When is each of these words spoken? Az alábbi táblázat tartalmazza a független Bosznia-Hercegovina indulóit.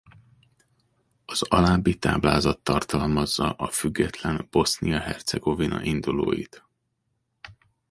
Az 1.25 1.41
alábbi 1.47 1.97
táblázat 1.97 2.59
tartalmazza 2.59 3.49
a 3.51 3.67
független 3.67 4.47
Bosznia-Hercegovina 4.51 5.83
indulóit. 5.83 6.65